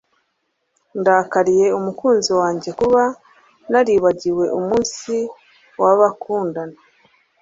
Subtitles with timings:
[0.99, 3.03] Ndakariye umukunzi wanjye kuba
[3.71, 5.13] naribagiwe umunsi
[5.81, 6.77] wabakundana